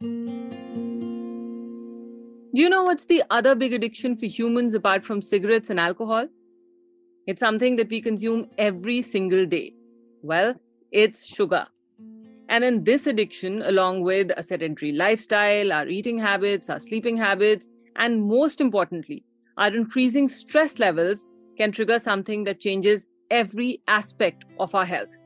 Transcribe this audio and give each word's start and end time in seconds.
Do 0.00 0.08
you 2.52 2.68
know 2.68 2.82
what's 2.82 3.06
the 3.06 3.22
other 3.30 3.54
big 3.54 3.72
addiction 3.72 4.14
for 4.16 4.26
humans 4.26 4.74
apart 4.74 5.04
from 5.04 5.22
cigarettes 5.22 5.70
and 5.70 5.80
alcohol? 5.80 6.26
It's 7.26 7.40
something 7.40 7.76
that 7.76 7.88
we 7.88 8.02
consume 8.02 8.48
every 8.58 9.00
single 9.00 9.46
day. 9.46 9.72
Well, 10.22 10.54
it's 10.92 11.26
sugar. 11.26 11.66
And 12.50 12.62
in 12.62 12.84
this 12.84 13.06
addiction, 13.06 13.62
along 13.62 14.02
with 14.02 14.30
a 14.36 14.42
sedentary 14.42 14.92
lifestyle, 14.92 15.72
our 15.72 15.88
eating 15.88 16.18
habits, 16.18 16.68
our 16.68 16.78
sleeping 16.78 17.16
habits, 17.16 17.66
and 17.96 18.22
most 18.22 18.60
importantly, 18.60 19.24
our 19.56 19.74
increasing 19.74 20.28
stress 20.28 20.78
levels 20.78 21.26
can 21.56 21.72
trigger 21.72 21.98
something 21.98 22.44
that 22.44 22.60
changes 22.60 23.06
every 23.30 23.80
aspect 23.88 24.44
of 24.60 24.74
our 24.74 24.84
health. 24.84 25.16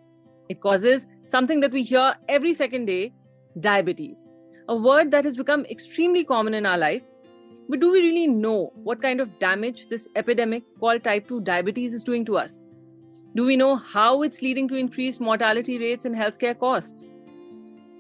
It 0.49 0.61
causes 0.61 1.09
something 1.27 1.59
that 1.61 1.73
we 1.73 1.83
hear 1.83 2.15
every 2.29 2.55
second 2.55 2.87
day 2.87 3.13
diabetes, 3.59 4.25
a 4.71 4.77
word 4.77 5.11
that 5.11 5.25
has 5.25 5.37
become 5.37 5.65
extremely 5.67 6.25
common 6.25 6.55
in 6.55 6.65
our 6.65 6.79
life 6.79 7.03
but 7.71 7.79
do 7.79 7.93
we 7.93 8.01
really 8.01 8.27
know 8.27 8.73
what 8.83 9.01
kind 9.01 9.21
of 9.21 9.39
damage 9.39 9.89
this 9.89 10.09
epidemic 10.17 10.65
called 10.81 11.05
type 11.05 11.29
2 11.29 11.43
diabetes 11.43 11.93
is 11.93 12.03
doing 12.03 12.25
to 12.25 12.37
us? 12.37 12.65
Do 13.37 13.47
we 13.47 13.57
know 13.57 13.77
how 13.77 14.23
it's 14.23 14.43
leading 14.43 14.67
to 14.71 14.75
increased 14.75 15.21
mortality 15.21 15.79
rates 15.79 16.05
and 16.05 16.17
healthcare 16.17 16.59
costs? 16.59 17.13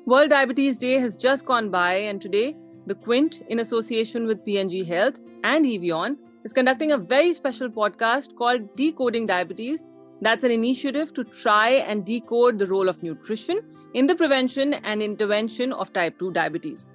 World 0.07 0.31
Diabetes 0.31 0.77
Day 0.77 0.99
has 0.99 1.15
just 1.15 1.47
gone 1.47 1.71
by, 1.71 1.93
and 1.95 2.21
today, 2.21 2.57
the 2.87 2.97
Quint, 2.97 3.43
in 3.49 3.61
association 3.61 4.27
with 4.27 4.45
P&G 4.45 4.83
Health 4.83 5.21
and 5.45 5.65
Evion, 5.65 6.17
is 6.45 6.53
conducting 6.53 6.91
a 6.91 6.99
very 6.99 7.33
special 7.33 7.69
podcast 7.69 8.35
called 8.35 8.75
Decoding 8.75 9.25
Diabetes. 9.25 9.85
That's 10.21 10.43
an 10.43 10.51
initiative 10.51 11.15
to 11.15 11.23
try 11.23 11.69
and 11.93 12.05
decode 12.05 12.59
the 12.59 12.67
role 12.67 12.89
of 12.89 13.05
nutrition 13.05 13.61
in 13.95 14.07
the 14.07 14.15
prevention 14.15 14.75
and 14.75 15.03
intervention 15.03 15.73
of 15.73 15.93
type 15.93 16.19
2 16.19 16.33
diabetes. 16.33 16.87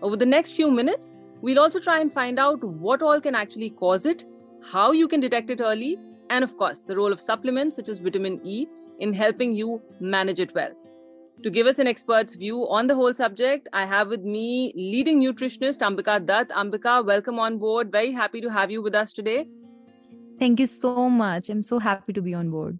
Over 0.00 0.16
the 0.16 0.26
next 0.26 0.52
few 0.52 0.70
minutes, 0.70 1.12
We'll 1.42 1.58
also 1.58 1.80
try 1.80 1.98
and 1.98 2.12
find 2.12 2.38
out 2.38 2.62
what 2.62 3.02
all 3.02 3.20
can 3.20 3.34
actually 3.34 3.70
cause 3.70 4.06
it, 4.06 4.24
how 4.72 4.92
you 4.92 5.08
can 5.08 5.18
detect 5.18 5.50
it 5.50 5.60
early, 5.60 5.98
and 6.30 6.44
of 6.44 6.56
course, 6.56 6.82
the 6.82 6.96
role 6.96 7.10
of 7.10 7.20
supplements 7.20 7.74
such 7.74 7.88
as 7.88 7.98
vitamin 7.98 8.40
E 8.44 8.68
in 9.00 9.12
helping 9.12 9.52
you 9.52 9.82
manage 9.98 10.38
it 10.38 10.54
well. 10.54 10.70
To 11.42 11.50
give 11.50 11.66
us 11.66 11.80
an 11.80 11.88
expert's 11.88 12.36
view 12.36 12.68
on 12.68 12.86
the 12.86 12.94
whole 12.94 13.12
subject, 13.12 13.68
I 13.72 13.86
have 13.86 14.06
with 14.06 14.22
me 14.22 14.72
leading 14.76 15.20
nutritionist 15.20 15.80
Ambika 15.80 16.24
Dutt. 16.24 16.50
Ambika, 16.50 17.04
welcome 17.04 17.40
on 17.40 17.58
board. 17.58 17.90
Very 17.90 18.12
happy 18.12 18.40
to 18.40 18.48
have 18.48 18.70
you 18.70 18.80
with 18.80 18.94
us 18.94 19.12
today. 19.12 19.48
Thank 20.38 20.60
you 20.60 20.68
so 20.68 21.10
much. 21.10 21.50
I'm 21.50 21.64
so 21.64 21.80
happy 21.80 22.12
to 22.12 22.22
be 22.22 22.34
on 22.34 22.50
board. 22.50 22.78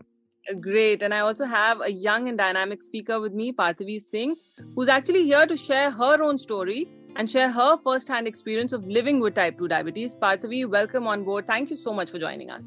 Great. 0.61 1.03
And 1.03 1.15
I 1.15 1.21
also 1.21 1.45
have 1.45 1.81
a 1.81 1.91
young 1.91 2.29
and 2.29 2.37
dynamic 2.37 2.83
speaker 2.83 3.21
with 3.21 3.33
me, 3.33 3.53
Parthavi 3.53 4.03
Singh, 4.03 4.35
who's 4.75 4.89
actually 4.89 5.25
here 5.25 5.47
to 5.47 5.57
share 5.57 5.91
her 5.91 6.23
own 6.23 6.37
story 6.37 6.89
and 7.15 7.31
share 7.31 7.51
her 7.51 7.79
first 7.85 8.09
hand 8.09 8.27
experience 8.27 8.73
of 8.73 8.85
living 8.87 9.21
with 9.21 9.35
type 9.35 9.57
2 9.59 9.69
diabetes. 9.69 10.17
Parthavi, 10.17 10.69
welcome 10.69 11.07
on 11.07 11.23
board. 11.25 11.47
Thank 11.47 11.71
you 11.71 11.77
so 11.77 11.93
much 11.93 12.11
for 12.11 12.19
joining 12.19 12.51
us. 12.51 12.65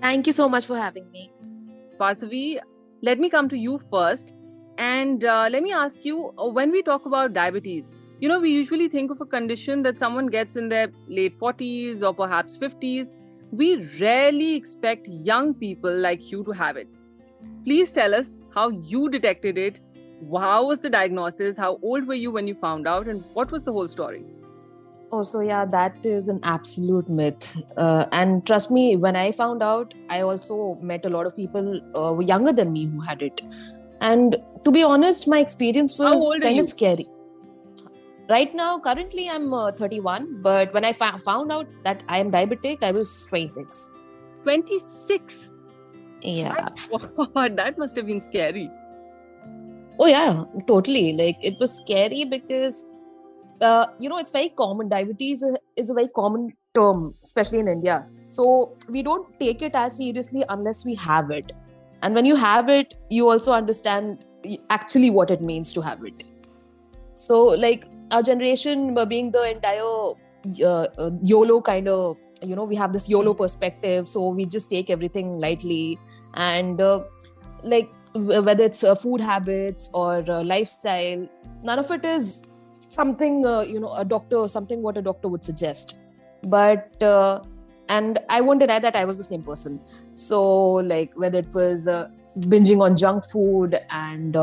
Thank 0.00 0.26
you 0.26 0.32
so 0.32 0.48
much 0.48 0.64
for 0.64 0.78
having 0.78 1.10
me. 1.10 1.30
Parthavi, 2.00 2.60
let 3.02 3.18
me 3.18 3.28
come 3.28 3.48
to 3.50 3.58
you 3.58 3.78
first. 3.90 4.32
And 4.78 5.24
uh, 5.24 5.48
let 5.50 5.62
me 5.62 5.72
ask 5.72 6.04
you 6.04 6.32
uh, 6.38 6.46
when 6.46 6.70
we 6.70 6.82
talk 6.82 7.04
about 7.04 7.34
diabetes, 7.34 7.90
you 8.20 8.28
know, 8.28 8.40
we 8.40 8.50
usually 8.50 8.88
think 8.88 9.10
of 9.10 9.20
a 9.20 9.26
condition 9.26 9.82
that 9.82 9.98
someone 9.98 10.28
gets 10.28 10.56
in 10.56 10.68
their 10.68 10.88
late 11.08 11.38
40s 11.38 12.02
or 12.02 12.14
perhaps 12.14 12.56
50s. 12.56 13.08
We 13.52 13.76
rarely 14.00 14.54
expect 14.54 15.06
young 15.08 15.54
people 15.54 15.94
like 15.94 16.30
you 16.30 16.42
to 16.44 16.52
have 16.52 16.76
it. 16.76 16.88
Please 17.68 17.92
tell 17.92 18.14
us 18.14 18.28
how 18.54 18.70
you 18.70 19.10
detected 19.10 19.58
it. 19.58 19.78
How 20.34 20.66
was 20.66 20.80
the 20.80 20.88
diagnosis? 20.88 21.58
How 21.58 21.78
old 21.82 22.06
were 22.06 22.14
you 22.14 22.30
when 22.30 22.46
you 22.48 22.54
found 22.54 22.88
out? 22.88 23.08
And 23.08 23.22
what 23.34 23.50
was 23.52 23.62
the 23.62 23.72
whole 23.74 23.88
story? 23.88 24.24
Oh 25.12 25.22
so 25.22 25.40
yeah 25.40 25.66
that 25.66 26.06
is 26.06 26.28
an 26.28 26.40
absolute 26.44 27.10
myth. 27.10 27.50
Uh, 27.76 28.06
and 28.10 28.46
trust 28.46 28.70
me 28.70 28.96
when 28.96 29.16
i 29.16 29.32
found 29.32 29.62
out 29.62 29.92
i 30.08 30.20
also 30.20 30.78
met 30.92 31.04
a 31.04 31.10
lot 31.10 31.26
of 31.26 31.36
people 31.36 31.68
uh, 31.98 32.18
younger 32.30 32.54
than 32.54 32.72
me 32.72 32.86
who 32.86 33.00
had 33.00 33.20
it. 33.20 33.42
And 34.00 34.38
to 34.64 34.70
be 34.78 34.82
honest 34.82 35.28
my 35.28 35.40
experience 35.40 35.98
was 35.98 36.40
kind 36.40 36.58
of 36.64 36.70
scary. 36.70 37.06
Right 38.30 38.54
now 38.54 38.78
currently 38.78 39.28
i'm 39.28 39.52
uh, 39.52 39.72
31 39.72 40.40
but 40.40 40.72
when 40.72 40.86
i 40.86 40.94
fa- 41.04 41.20
found 41.30 41.52
out 41.52 41.78
that 41.84 42.02
i 42.08 42.18
am 42.18 42.32
diabetic 42.38 42.82
i 42.82 42.92
was 42.92 43.14
26 43.26 43.90
26 44.44 45.57
yeah 46.22 46.54
that 47.34 47.74
must 47.78 47.96
have 47.96 48.06
been 48.06 48.20
scary 48.20 48.70
Oh 49.98 50.06
yeah, 50.06 50.44
totally. 50.66 51.12
Like 51.14 51.36
it 51.42 51.58
was 51.58 51.76
scary 51.76 52.24
because 52.24 52.86
uh, 53.60 53.86
you 53.98 54.08
know 54.08 54.18
it's 54.18 54.30
very 54.30 54.50
common. 54.50 54.88
Diabetes 54.88 55.42
is 55.76 55.90
a 55.90 55.94
very 55.94 56.08
common 56.14 56.52
term, 56.74 57.14
especially 57.24 57.58
in 57.58 57.68
India. 57.68 58.06
So 58.28 58.76
we 58.88 59.02
don't 59.02 59.26
take 59.40 59.62
it 59.62 59.74
as 59.74 59.96
seriously 59.96 60.44
unless 60.48 60.84
we 60.84 60.94
have 60.94 61.30
it. 61.30 61.52
And 62.02 62.14
when 62.14 62.24
you 62.24 62.36
have 62.36 62.68
it, 62.68 62.94
you 63.10 63.28
also 63.28 63.52
understand 63.52 64.24
actually 64.70 65.10
what 65.10 65.30
it 65.32 65.42
means 65.42 65.72
to 65.72 65.80
have 65.80 66.04
it. 66.04 66.22
So 67.14 67.42
like 67.42 67.84
our 68.12 68.22
generation 68.22 68.94
being 69.08 69.32
the 69.32 69.50
entire 69.50 70.12
uh, 70.62 70.86
uh 70.96 71.10
YOLO 71.22 71.60
kind 71.60 71.88
of, 71.88 72.16
you 72.40 72.54
know, 72.54 72.62
we 72.62 72.76
have 72.76 72.92
this 72.92 73.08
YOLO 73.08 73.34
perspective. 73.34 74.08
So 74.08 74.28
we 74.28 74.46
just 74.46 74.70
take 74.70 74.90
everything 74.90 75.38
lightly 75.40 75.98
and. 76.34 76.80
Uh, 76.80 77.02
like 77.62 77.90
whether 78.14 78.64
it's 78.64 78.84
uh, 78.84 78.94
food 78.94 79.20
habits 79.20 79.90
or 79.92 80.24
uh, 80.30 80.42
lifestyle 80.42 81.28
none 81.62 81.78
of 81.78 81.90
it 81.90 82.04
is 82.04 82.42
something 82.88 83.44
uh, 83.44 83.60
you 83.60 83.80
know 83.80 83.92
a 83.94 84.04
doctor 84.04 84.48
something 84.48 84.82
what 84.82 84.96
a 84.96 85.02
doctor 85.02 85.28
would 85.28 85.44
suggest 85.44 85.98
but 86.44 87.02
uh, 87.02 87.42
and 87.88 88.18
i 88.28 88.40
won't 88.40 88.60
deny 88.60 88.78
that 88.78 88.96
i 88.96 89.04
was 89.04 89.16
the 89.16 89.24
same 89.24 89.42
person 89.42 89.80
so 90.14 90.74
like 90.92 91.10
whether 91.16 91.38
it 91.38 91.48
was 91.54 91.88
uh, 91.88 92.06
binging 92.52 92.80
on 92.82 92.96
junk 92.96 93.24
food 93.30 93.78
and 93.90 94.34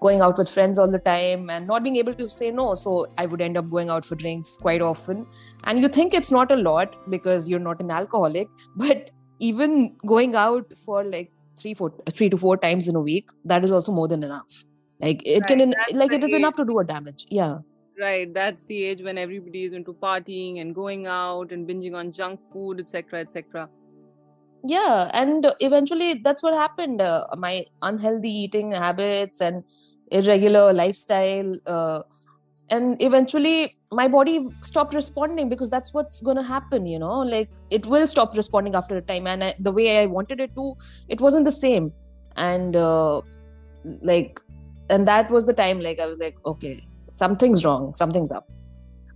going 0.00 0.20
out 0.20 0.38
with 0.38 0.48
friends 0.48 0.78
all 0.78 0.90
the 0.90 0.98
time 0.98 1.50
and 1.50 1.66
not 1.66 1.82
being 1.82 1.96
able 1.96 2.14
to 2.14 2.28
say 2.28 2.50
no 2.50 2.74
so 2.74 3.06
i 3.18 3.26
would 3.26 3.40
end 3.40 3.56
up 3.56 3.68
going 3.70 3.90
out 3.90 4.06
for 4.06 4.14
drinks 4.14 4.56
quite 4.56 4.80
often 4.80 5.26
and 5.64 5.80
you 5.80 5.88
think 5.88 6.14
it's 6.14 6.30
not 6.30 6.50
a 6.50 6.56
lot 6.56 6.96
because 7.10 7.48
you're 7.48 7.60
not 7.60 7.80
an 7.80 7.90
alcoholic 7.90 8.48
but 8.76 9.10
even 9.38 9.96
going 10.06 10.34
out 10.34 10.72
for 10.84 11.04
like 11.04 11.30
three 11.58 11.74
four 11.74 11.92
three 12.10 12.28
to 12.28 12.38
four 12.38 12.56
times 12.56 12.88
in 12.88 12.96
a 12.96 13.00
week 13.00 13.28
that 13.44 13.64
is 13.64 13.70
also 13.70 13.92
more 13.92 14.08
than 14.08 14.22
enough 14.22 14.64
like 15.00 15.22
it 15.26 15.40
right. 15.40 15.48
can 15.48 15.74
like 15.92 16.12
it 16.12 16.22
is 16.22 16.30
age. 16.30 16.36
enough 16.36 16.56
to 16.56 16.64
do 16.64 16.78
a 16.78 16.84
damage 16.84 17.26
yeah 17.30 17.58
right 18.00 18.34
that's 18.34 18.64
the 18.64 18.84
age 18.84 19.02
when 19.02 19.18
everybody 19.18 19.64
is 19.64 19.72
into 19.72 19.92
partying 19.94 20.60
and 20.60 20.74
going 20.74 21.06
out 21.06 21.52
and 21.52 21.68
binging 21.68 21.94
on 21.94 22.12
junk 22.12 22.40
food 22.52 22.80
etc 22.80 23.20
etc 23.20 23.68
yeah 24.64 25.10
and 25.12 25.46
eventually 25.60 26.14
that's 26.14 26.42
what 26.42 26.54
happened 26.54 27.00
uh, 27.00 27.24
my 27.36 27.64
unhealthy 27.82 28.30
eating 28.30 28.72
habits 28.72 29.40
and 29.40 29.62
irregular 30.10 30.72
lifestyle 30.72 31.54
uh, 31.66 32.00
and 32.70 33.00
eventually 33.00 33.76
my 33.92 34.08
body 34.08 34.48
stopped 34.62 34.94
responding 34.94 35.48
because 35.48 35.68
that's 35.68 35.92
what's 35.92 36.22
going 36.22 36.36
to 36.36 36.42
happen 36.42 36.86
you 36.86 36.98
know 36.98 37.18
like 37.20 37.50
it 37.70 37.84
will 37.84 38.06
stop 38.06 38.34
responding 38.34 38.74
after 38.74 38.96
a 38.96 39.02
time. 39.02 39.26
And 39.26 39.44
I, 39.44 39.54
the 39.58 39.72
way 39.72 39.98
i 39.98 40.06
wanted 40.06 40.40
it 40.40 40.54
to 40.54 40.74
it 41.08 41.20
wasn't 41.20 41.44
the 41.44 41.52
same. 41.52 41.92
And 42.36 42.74
uh, 42.74 43.20
like 44.02 44.40
and 44.90 45.06
that 45.06 45.30
was 45.30 45.44
the 45.44 45.52
time 45.52 45.80
like 45.80 46.00
i 46.00 46.06
was 46.06 46.18
like 46.18 46.36
okay 46.44 46.84
something's 47.14 47.64
wrong 47.64 47.94
something's 47.94 48.32
up. 48.32 48.50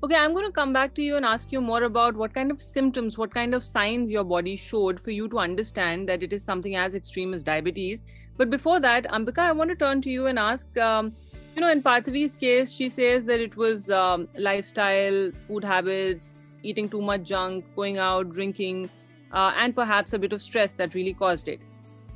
Okay 0.02 0.14
i'm 0.14 0.32
going 0.32 0.46
to 0.46 0.52
come 0.52 0.72
back 0.72 0.94
to 0.94 1.02
you 1.02 1.16
and 1.16 1.24
ask 1.24 1.50
you 1.50 1.60
more 1.60 1.82
about 1.84 2.14
what 2.14 2.34
kind 2.34 2.50
of 2.50 2.62
symptoms 2.62 3.18
what 3.18 3.32
kind 3.34 3.54
of 3.54 3.64
signs 3.64 4.10
your 4.10 4.24
body 4.24 4.56
showed 4.56 5.00
for 5.00 5.10
you 5.10 5.28
to 5.28 5.38
understand 5.38 6.08
that 6.08 6.22
it 6.22 6.32
is 6.32 6.44
something 6.44 6.76
as 6.76 6.94
extreme 6.94 7.34
as 7.34 7.42
diabetes. 7.42 8.02
But 8.36 8.50
before 8.50 8.78
that 8.80 9.04
ambika 9.06 9.38
i 9.38 9.52
want 9.52 9.70
to 9.70 9.76
turn 9.76 10.00
to 10.02 10.10
you 10.10 10.26
and 10.26 10.38
ask 10.38 10.78
um, 10.78 11.12
you 11.58 11.62
know, 11.62 11.72
in 11.72 11.82
Parthavi's 11.82 12.36
case, 12.36 12.72
she 12.72 12.88
says 12.88 13.24
that 13.24 13.40
it 13.40 13.56
was 13.56 13.90
um, 13.90 14.28
lifestyle, 14.36 15.32
food 15.48 15.64
habits, 15.64 16.36
eating 16.62 16.88
too 16.88 17.02
much 17.02 17.24
junk, 17.24 17.64
going 17.74 17.98
out, 17.98 18.32
drinking, 18.32 18.88
uh, 19.32 19.52
and 19.56 19.74
perhaps 19.74 20.12
a 20.12 20.20
bit 20.20 20.32
of 20.32 20.40
stress 20.40 20.70
that 20.74 20.94
really 20.94 21.12
caused 21.12 21.48
it. 21.48 21.58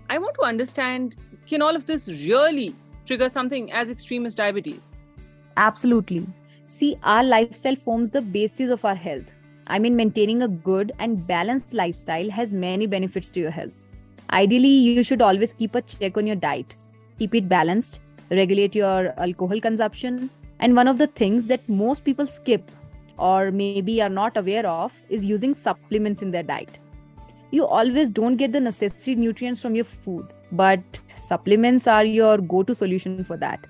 I 0.09 0.19
want 0.19 0.37
to 0.37 0.43
understand 0.43 1.17
can 1.49 1.61
all 1.61 1.75
of 1.75 1.87
this 1.87 2.07
really 2.07 2.77
trigger 3.05 3.29
something 3.29 3.73
as 3.73 3.91
extreme 3.91 4.27
as 4.27 4.37
diabetes? 4.37 4.85
Absolutely. 5.57 6.25
See, 6.69 6.97
our 7.03 7.25
lifestyle 7.25 7.75
forms 7.75 8.11
the 8.11 8.23
basis 8.23 8.71
of 8.71 8.85
our 8.85 8.95
health. 8.95 9.27
I 9.67 9.81
mean, 9.81 9.97
maintaining 9.97 10.43
a 10.43 10.49
good 10.49 10.93
and 11.01 11.27
balanced 11.27 11.75
lifestyle 11.75 12.31
has 12.31 12.53
many 12.53 12.87
benefits 12.87 13.29
to 13.31 13.41
your 13.41 13.51
health. 13.51 13.73
Ideally, 14.31 14.69
you 14.69 15.03
should 15.03 15.21
always 15.21 15.53
keep 15.53 15.75
a 15.75 15.83
check 15.83 16.17
on 16.17 16.29
your 16.29 16.37
diet. 16.37 16.77
Keep 17.19 17.35
it 17.35 17.49
balanced, 17.49 17.99
regulate 18.33 18.75
your 18.75 19.15
alcohol 19.19 19.61
consumption. 19.61 20.31
And 20.61 20.77
one 20.77 20.89
of 20.89 20.99
the 20.99 21.07
things 21.07 21.47
that 21.47 21.69
most 21.69 22.05
people 22.05 22.27
skip 22.27 22.71
or 23.19 23.51
maybe 23.51 24.01
are 24.03 24.09
not 24.09 24.37
aware 24.37 24.67
of 24.67 24.93
is 25.09 25.25
using 25.25 25.55
supplements 25.55 26.23
in 26.23 26.31
their 26.31 26.43
diet. 26.43 26.79
You 27.51 27.67
always 27.67 28.11
don't 28.11 28.37
get 28.37 28.53
the 28.53 28.61
necessary 28.61 29.15
nutrients 29.15 29.61
from 29.61 29.75
your 29.75 29.85
food, 29.85 30.33
but 30.53 30.81
supplements 31.17 31.87
are 31.87 32.05
your 32.05 32.39
go 32.39 32.63
to 32.63 32.75
solution 32.75 33.23
for 33.25 33.37
that. 33.37 33.61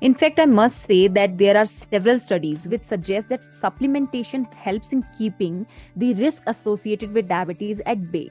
In 0.00 0.14
fact, 0.14 0.38
I 0.38 0.46
must 0.46 0.82
say 0.82 1.08
that 1.08 1.38
there 1.38 1.56
are 1.56 1.64
several 1.64 2.18
studies 2.18 2.68
which 2.68 2.82
suggest 2.82 3.28
that 3.30 3.42
supplementation 3.42 4.52
helps 4.54 4.92
in 4.92 5.04
keeping 5.16 5.66
the 5.96 6.14
risk 6.14 6.42
associated 6.46 7.12
with 7.12 7.28
diabetes 7.28 7.80
at 7.86 8.12
bay. 8.12 8.30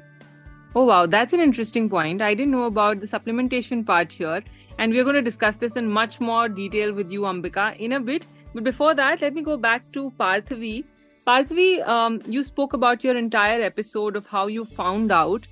Oh, 0.76 0.84
wow, 0.84 1.06
that's 1.06 1.34
an 1.34 1.40
interesting 1.40 1.90
point. 1.90 2.22
I 2.22 2.34
didn't 2.34 2.52
know 2.52 2.66
about 2.66 3.00
the 3.00 3.08
supplementation 3.08 3.86
part 3.86 4.12
here, 4.12 4.44
and 4.77 4.92
we're 4.92 5.04
going 5.04 5.16
to 5.16 5.22
discuss 5.22 5.57
this 5.57 5.75
in 5.75 5.89
much 5.89 6.19
more 6.19 6.48
detail 6.50 6.94
with 6.94 7.12
you, 7.12 7.22
Ambika, 7.22 7.77
in 7.77 7.94
a 7.94 8.00
bit. 8.00 8.27
But 8.54 8.63
before 8.63 8.94
that, 8.95 9.22
let 9.22 9.33
me 9.33 9.42
go 9.42 9.57
back 9.57 9.92
to 9.94 10.12
Parthavi. 10.12 10.83
Parthavi, 11.27 11.88
um, 11.88 12.22
you 12.25 12.44
spoke 12.44 12.74
about 12.74 13.04
your 13.04 13.18
entire 13.18 13.62
episode 13.62 14.16
of 14.16 14.25
how 14.25 14.48
you 14.48 14.66
found 14.66 15.12
out. 15.12 15.48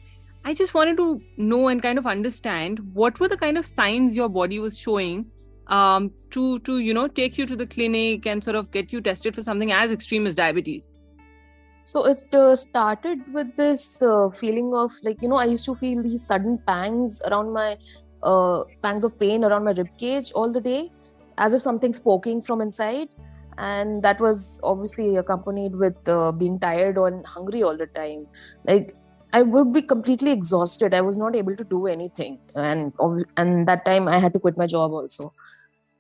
I 0.46 0.54
just 0.54 0.74
wanted 0.74 0.98
to 0.98 1.22
know 1.38 1.70
and 1.70 1.82
kind 1.82 1.98
of 1.98 2.06
understand 2.06 2.80
what 2.94 3.20
were 3.20 3.28
the 3.28 3.38
kind 3.38 3.58
of 3.58 3.66
signs 3.66 4.16
your 4.16 4.30
body 4.30 4.60
was 4.60 4.78
showing 4.78 5.26
um, 5.68 6.12
to 6.32 6.60
to 6.60 6.80
you 6.80 6.94
know 6.94 7.08
take 7.08 7.38
you 7.38 7.46
to 7.46 7.56
the 7.56 7.66
clinic 7.66 8.26
and 8.26 8.44
sort 8.44 8.56
of 8.56 8.72
get 8.72 8.92
you 8.92 9.02
tested 9.02 9.36
for 9.36 9.42
something 9.42 9.72
as 9.72 9.92
extreme 9.92 10.28
as 10.28 10.36
diabetes 10.36 10.90
so 11.86 12.06
it 12.06 12.18
uh, 12.34 12.56
started 12.56 13.22
with 13.34 13.56
this 13.56 14.02
uh, 14.02 14.30
feeling 14.30 14.74
of 14.74 14.92
like 15.04 15.22
you 15.22 15.28
know 15.28 15.36
i 15.36 15.46
used 15.46 15.66
to 15.66 15.76
feel 15.76 16.02
these 16.04 16.26
sudden 16.26 16.58
pangs 16.68 17.22
around 17.28 17.54
my 17.54 17.78
uh, 18.24 18.64
pangs 18.82 19.04
of 19.04 19.20
pain 19.20 19.44
around 19.44 19.64
my 19.64 19.72
rib 19.72 19.90
cage 19.98 20.32
all 20.34 20.52
the 20.52 20.62
day 20.62 20.90
as 21.38 21.54
if 21.54 21.62
something's 21.62 22.00
poking 22.00 22.42
from 22.42 22.62
inside 22.62 23.10
and 23.58 24.02
that 24.02 24.20
was 24.20 24.60
obviously 24.64 25.18
accompanied 25.18 25.76
with 25.76 26.08
uh, 26.08 26.32
being 26.32 26.60
tired 26.60 26.98
and 26.98 27.26
hungry 27.26 27.64
all 27.64 27.78
the 27.78 27.88
time 27.88 28.26
like 28.66 28.96
I 29.34 29.42
would 29.42 29.74
be 29.74 29.82
completely 29.82 30.32
exhausted. 30.32 30.94
I 30.94 31.02
was 31.02 31.18
not 31.18 31.36
able 31.36 31.56
to 31.56 31.64
do 31.64 31.88
anything, 31.88 32.38
and 32.56 32.94
and 33.36 33.68
that 33.68 33.84
time 33.84 34.08
I 34.08 34.20
had 34.20 34.32
to 34.34 34.40
quit 34.40 34.60
my 34.60 34.68
job 34.68 34.92
also. 34.92 35.34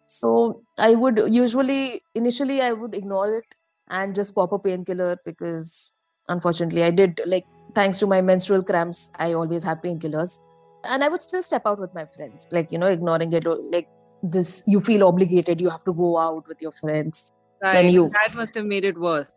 So 0.05 0.61
I 0.77 0.93
would 0.93 1.19
usually 1.27 2.03
initially 2.13 2.61
I 2.61 2.73
would 2.73 2.93
ignore 2.93 3.37
it 3.37 3.45
and 3.89 4.13
just 4.13 4.35
pop 4.35 4.51
a 4.51 4.59
painkiller 4.59 5.17
because 5.25 5.93
unfortunately 6.29 6.83
I 6.83 6.91
did 6.91 7.21
like 7.25 7.45
thanks 7.73 7.99
to 7.99 8.07
my 8.07 8.21
menstrual 8.21 8.63
cramps 8.63 9.09
I 9.15 9.33
always 9.33 9.63
have 9.63 9.81
painkillers, 9.81 10.39
and 10.83 11.03
I 11.03 11.09
would 11.09 11.21
still 11.21 11.43
step 11.43 11.63
out 11.65 11.79
with 11.79 11.93
my 11.93 12.05
friends 12.05 12.47
like 12.51 12.71
you 12.71 12.77
know 12.77 12.87
ignoring 12.87 13.33
it 13.33 13.45
or 13.45 13.57
like 13.71 13.87
this 14.21 14.63
you 14.67 14.79
feel 14.79 15.03
obligated 15.03 15.59
you 15.59 15.69
have 15.69 15.83
to 15.83 15.93
go 15.93 16.17
out 16.17 16.47
with 16.47 16.61
your 16.61 16.71
friends. 16.71 17.31
Right. 17.61 17.89
You, 17.89 18.09
that 18.09 18.35
must 18.35 18.55
have 18.55 18.65
made 18.65 18.83
it 18.83 18.99
worse. 18.99 19.31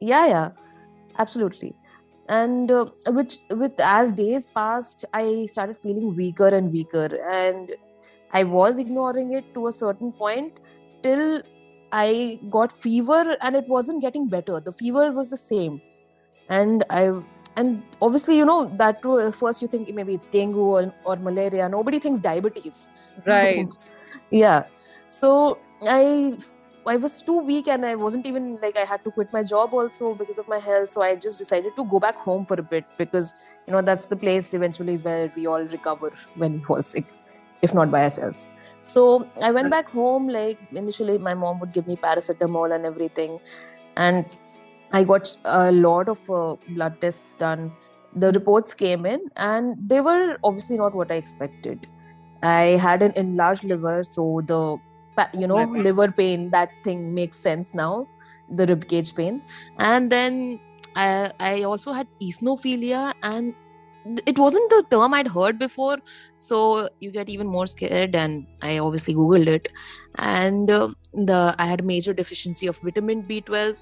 Yeah, 0.00 0.26
yeah, 0.26 0.50
absolutely 1.18 1.74
and 2.28 2.70
uh, 2.70 2.86
which 3.08 3.38
with 3.50 3.72
as 3.78 4.12
days 4.12 4.46
passed 4.46 5.04
i 5.12 5.46
started 5.46 5.76
feeling 5.76 6.14
weaker 6.16 6.48
and 6.48 6.72
weaker 6.72 7.08
and 7.30 7.72
i 8.32 8.42
was 8.42 8.78
ignoring 8.78 9.32
it 9.32 9.44
to 9.54 9.66
a 9.66 9.72
certain 9.72 10.12
point 10.12 10.60
till 11.02 11.42
i 11.92 12.38
got 12.50 12.72
fever 12.72 13.36
and 13.42 13.54
it 13.54 13.68
wasn't 13.68 14.00
getting 14.00 14.28
better 14.28 14.60
the 14.60 14.72
fever 14.72 15.12
was 15.12 15.28
the 15.28 15.36
same 15.36 15.80
and 16.48 16.84
i 16.90 17.10
and 17.56 17.82
obviously 18.02 18.36
you 18.36 18.44
know 18.44 18.70
that 18.76 19.00
too, 19.02 19.14
uh, 19.14 19.30
first 19.30 19.62
you 19.62 19.68
think 19.68 19.92
maybe 19.94 20.14
it's 20.14 20.28
dengue 20.28 20.56
or, 20.56 20.92
or 21.04 21.16
malaria 21.16 21.68
nobody 21.68 21.98
thinks 21.98 22.20
diabetes 22.20 22.90
right 23.26 23.68
yeah 24.30 24.64
so 25.08 25.58
i 25.88 26.36
I 26.86 26.96
was 26.96 27.22
too 27.22 27.38
weak 27.38 27.68
and 27.68 27.84
I 27.84 27.94
wasn't 27.94 28.26
even 28.26 28.58
like 28.60 28.76
I 28.76 28.84
had 28.84 29.04
to 29.04 29.10
quit 29.10 29.32
my 29.32 29.42
job 29.42 29.72
also 29.72 30.14
because 30.14 30.38
of 30.38 30.48
my 30.48 30.58
health. 30.58 30.90
So 30.90 31.02
I 31.02 31.16
just 31.16 31.38
decided 31.38 31.76
to 31.76 31.84
go 31.84 31.98
back 31.98 32.16
home 32.16 32.44
for 32.44 32.54
a 32.54 32.62
bit 32.62 32.84
because 32.98 33.34
you 33.66 33.72
know 33.72 33.82
that's 33.82 34.06
the 34.06 34.16
place 34.16 34.52
eventually 34.54 34.98
where 34.98 35.32
we 35.36 35.46
all 35.46 35.64
recover 35.64 36.10
when 36.34 36.54
we 36.54 36.64
fall 36.64 36.82
sick, 36.82 37.06
if 37.62 37.74
not 37.74 37.90
by 37.90 38.02
ourselves. 38.02 38.50
So 38.82 39.26
I 39.42 39.50
went 39.50 39.70
back 39.70 39.88
home. 39.88 40.28
Like 40.28 40.58
initially, 40.72 41.18
my 41.18 41.34
mom 41.34 41.60
would 41.60 41.72
give 41.72 41.86
me 41.86 41.96
paracetamol 41.96 42.74
and 42.74 42.84
everything, 42.84 43.38
and 43.96 44.24
I 44.94 45.02
got 45.02 45.36
a 45.44 45.72
lot 45.72 46.08
of 46.08 46.30
uh, 46.30 46.56
blood 46.68 47.00
tests 47.00 47.32
done. 47.32 47.72
The 48.14 48.30
reports 48.32 48.74
came 48.74 49.06
in, 49.06 49.22
and 49.36 49.76
they 49.88 50.00
were 50.00 50.38
obviously 50.44 50.76
not 50.76 50.94
what 50.94 51.10
I 51.10 51.16
expected. 51.16 51.88
I 52.42 52.76
had 52.86 53.02
an 53.02 53.12
enlarged 53.16 53.64
liver, 53.64 54.04
so 54.04 54.42
the 54.46 54.78
you 55.38 55.46
know 55.46 55.64
liver 55.86 56.10
pain 56.10 56.50
that 56.50 56.70
thing 56.82 57.14
makes 57.14 57.36
sense 57.36 57.74
now 57.74 58.06
the 58.50 58.66
rib 58.66 58.86
cage 58.88 59.14
pain 59.14 59.40
and 59.78 60.10
then 60.10 60.60
i 60.96 61.32
i 61.40 61.62
also 61.62 61.92
had 61.92 62.08
eosinophilia 62.20 63.12
and 63.22 63.54
it 64.26 64.38
wasn't 64.38 64.68
the 64.70 64.82
term 64.90 65.14
i'd 65.14 65.28
heard 65.28 65.58
before 65.58 65.96
so 66.38 66.88
you 67.00 67.10
get 67.10 67.28
even 67.28 67.46
more 67.46 67.66
scared 67.66 68.14
and 68.14 68.46
i 68.60 68.78
obviously 68.78 69.14
googled 69.14 69.46
it 69.46 69.68
and 70.18 70.70
uh, 70.70 70.88
the 71.12 71.54
i 71.58 71.66
had 71.66 71.84
major 71.84 72.12
deficiency 72.12 72.66
of 72.66 72.78
vitamin 72.78 73.22
b12 73.22 73.78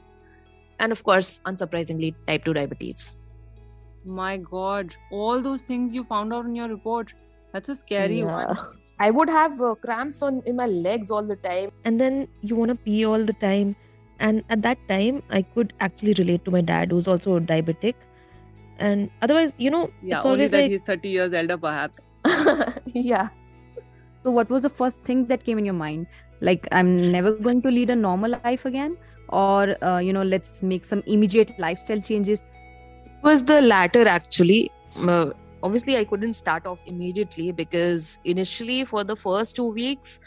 and 0.78 0.92
of 0.92 1.02
course 1.04 1.40
unsurprisingly 1.46 2.14
type 2.26 2.44
2 2.44 2.54
diabetes 2.54 3.16
my 4.04 4.36
god 4.36 4.96
all 5.10 5.40
those 5.40 5.62
things 5.62 5.94
you 5.94 6.04
found 6.04 6.32
out 6.32 6.44
in 6.44 6.54
your 6.56 6.69
report 6.69 7.12
that's 7.52 7.69
a 7.69 7.76
scary 7.76 8.20
yeah. 8.20 8.46
one 8.46 8.78
I 8.98 9.10
would 9.10 9.28
have 9.28 9.60
uh, 9.60 9.74
cramps 9.74 10.22
on 10.22 10.42
in 10.46 10.54
my 10.56 10.66
legs 10.66 11.10
all 11.10 11.24
the 11.26 11.36
time. 11.36 11.72
And 11.84 12.00
then 12.00 12.28
you 12.40 12.54
want 12.54 12.69
to 12.69 12.76
pee 12.76 13.04
all 13.04 13.24
the 13.24 13.32
time. 13.32 13.74
And 14.20 14.44
at 14.48 14.62
that 14.62 14.78
time, 14.88 15.22
I 15.30 15.42
could 15.42 15.72
actually 15.80 16.14
relate 16.14 16.44
to 16.44 16.52
my 16.52 16.60
dad, 16.60 16.92
who's 16.92 17.08
also 17.08 17.40
diabetic. 17.40 17.94
And 18.78 19.10
otherwise, 19.20 19.54
you 19.58 19.70
know, 19.70 19.90
yeah, 20.02 20.18
it's 20.18 20.25
only 20.25 20.46
that 20.46 20.62
like... 20.62 20.70
he's 20.70 20.82
30 20.82 21.08
years 21.08 21.32
elder, 21.32 21.58
perhaps. 21.58 22.06
yeah. 22.94 23.30
So, 24.22 24.30
what 24.30 24.48
was 24.48 24.62
the 24.62 24.68
first 24.68 25.02
thing 25.02 25.26
that 25.26 25.44
came 25.44 25.58
in 25.58 25.64
your 25.64 25.75
mind? 25.75 26.06
Like, 26.40 26.68
I'm 26.70 27.10
never 27.10 27.32
going 27.32 27.62
to 27.62 27.70
lead 27.70 27.90
a 27.90 27.96
normal 27.96 28.38
life 28.44 28.64
again? 28.64 28.96
Or, 29.32 29.82
uh, 29.82 29.99
you 29.99 30.12
know, 30.12 30.23
let's 30.23 30.62
make 30.62 30.84
some 30.84 31.02
immediate 31.06 31.58
lifestyle 31.58 32.00
changes? 32.00 32.44
It 33.05 33.25
was 33.25 33.44
the 33.44 33.62
latter, 33.62 34.06
actually. 34.06 34.70
Uh, 35.06 35.31
obviously 35.62 35.96
i 35.96 36.05
couldn't 36.05 36.34
start 36.34 36.67
off 36.67 36.81
immediately 36.87 37.52
because 37.52 38.19
initially 38.25 38.84
for 38.84 39.05
the 39.05 39.17
first 39.17 39.56
two 39.56 39.69
weeks 39.81 40.19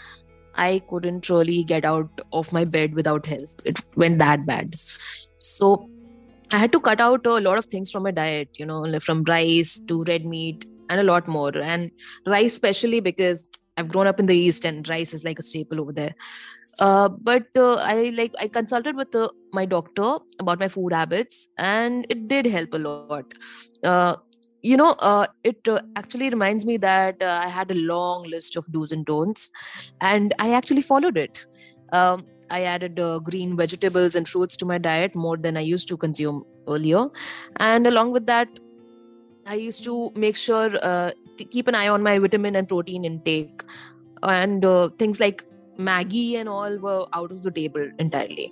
i 0.56 0.82
couldn't 0.90 1.30
really 1.30 1.64
get 1.64 1.86
out 1.86 2.22
of 2.32 2.52
my 2.54 2.64
bed 2.66 2.94
without 2.94 3.26
help 3.26 3.66
it 3.66 3.82
went 3.98 4.18
that 4.20 4.46
bad 4.46 4.74
so 5.38 5.90
i 6.52 6.58
had 6.58 6.72
to 6.72 6.80
cut 6.80 7.02
out 7.02 7.26
a 7.26 7.40
lot 7.48 7.58
of 7.58 7.66
things 7.66 7.92
from 7.92 8.04
my 8.04 8.12
diet 8.12 8.50
you 8.58 8.66
know 8.66 9.00
from 9.00 9.24
rice 9.26 9.80
to 9.80 10.04
red 10.04 10.26
meat 10.26 10.66
and 10.90 11.00
a 11.00 11.04
lot 11.04 11.28
more 11.28 11.58
and 11.58 11.92
rice 12.26 12.54
especially 12.54 13.00
because 13.00 13.50
I've 13.78 13.90
grown 13.90 14.08
up 14.08 14.20
in 14.20 14.26
the 14.26 14.36
East 14.36 14.66
and 14.66 14.88
rice 14.88 15.14
is 15.14 15.24
like 15.24 15.40
a 15.40 15.42
staple 15.42 15.82
over 15.82 15.92
there. 15.92 16.16
Uh, 16.80 17.10
but 17.10 17.48
uh, 17.58 17.76
I 17.76 18.12
like 18.16 18.34
I 18.40 18.48
consulted 18.48 18.96
with 18.96 19.16
uh, 19.16 19.30
my 19.54 19.66
doctor 19.66 20.18
about 20.40 20.60
my 20.60 20.68
food 20.68 20.94
habits 20.94 21.48
and 21.58 22.06
it 22.10 22.28
did 22.28 22.46
help 22.46 22.74
a 22.74 22.78
lot. 22.78 23.34
Uh, 23.84 24.16
you 24.62 24.76
know 24.76 24.92
uh, 25.00 25.28
it 25.44 25.68
uh, 25.68 25.80
actually 25.96 26.30
reminds 26.30 26.66
me 26.66 26.76
that 26.76 27.22
i 27.22 27.48
had 27.48 27.70
a 27.70 27.76
long 27.76 28.24
list 28.24 28.56
of 28.56 28.66
do's 28.72 28.92
and 28.92 29.06
don'ts 29.06 29.52
and 30.02 30.34
i 30.40 30.54
actually 30.54 30.82
followed 30.82 31.18
it 31.18 31.38
um, 31.92 32.26
i 32.50 32.64
added 32.64 33.00
green 33.24 33.56
vegetables 33.56 34.16
and 34.16 34.28
fruits 34.28 34.58
to 34.58 34.66
my 34.66 34.80
diet 34.80 35.16
more 35.16 35.38
than 35.38 35.56
i 35.56 35.62
used 35.62 35.88
to 35.88 35.96
consume 35.96 36.44
earlier 36.68 37.06
and 37.58 37.86
along 37.86 38.12
with 38.12 38.26
that 38.26 38.48
i 39.46 39.56
used 39.56 39.84
to 39.84 40.12
make 40.16 40.36
sure 40.36 40.72
uh, 40.82 41.12
to 41.38 41.46
keep 41.46 41.68
an 41.68 41.76
eye 41.76 41.88
on 41.88 42.04
my 42.04 42.18
vitamin 42.20 42.56
and 42.56 42.68
protein 42.68 43.06
intake 43.06 43.64
and 44.24 44.66
uh, 44.66 44.90
things 44.98 45.20
like 45.20 45.46
Maggi 45.78 46.36
and 46.40 46.48
all 46.48 46.78
were 46.78 47.06
out 47.14 47.32
of 47.32 47.44
the 47.44 47.52
table 47.52 47.90
entirely 48.00 48.52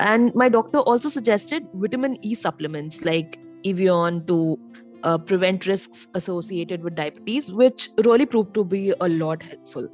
and 0.00 0.34
my 0.34 0.48
doctor 0.48 0.78
also 0.78 1.08
suggested 1.08 1.66
vitamin 1.74 2.18
e 2.24 2.34
supplements 2.34 3.04
like 3.04 3.38
evion 3.64 4.26
to 4.26 4.58
uh, 5.02 5.18
prevent 5.18 5.66
risks 5.66 6.08
associated 6.14 6.82
with 6.82 6.94
diabetes, 6.94 7.52
which 7.52 7.90
really 8.04 8.26
proved 8.26 8.54
to 8.54 8.64
be 8.64 8.92
a 9.00 9.08
lot 9.08 9.42
helpful. 9.42 9.88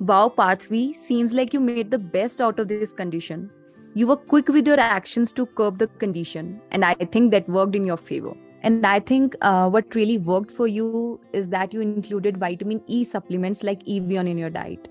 Wow, 0.00 0.32
Parthavi, 0.36 0.94
seems 0.94 1.32
like 1.32 1.52
you 1.52 1.60
made 1.60 1.90
the 1.90 1.98
best 1.98 2.40
out 2.40 2.58
of 2.58 2.68
this 2.68 2.92
condition. 2.92 3.50
You 3.94 4.06
were 4.06 4.16
quick 4.16 4.48
with 4.48 4.66
your 4.66 4.80
actions 4.80 5.32
to 5.34 5.46
curb 5.46 5.78
the 5.78 5.86
condition, 5.86 6.60
and 6.70 6.84
I 6.84 6.94
think 6.94 7.30
that 7.32 7.48
worked 7.48 7.76
in 7.76 7.84
your 7.84 7.98
favor. 7.98 8.34
And 8.64 8.86
I 8.86 9.00
think 9.00 9.34
uh, 9.40 9.68
what 9.68 9.94
really 9.94 10.18
worked 10.18 10.52
for 10.52 10.68
you 10.68 11.20
is 11.32 11.48
that 11.48 11.72
you 11.72 11.80
included 11.80 12.36
vitamin 12.38 12.80
E 12.86 13.02
supplements 13.02 13.64
like 13.64 13.82
Evion 13.84 14.28
in 14.28 14.38
your 14.38 14.50
diet. 14.50 14.88